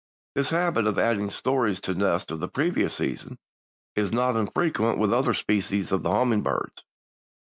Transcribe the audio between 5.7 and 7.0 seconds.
of the hummingbirds.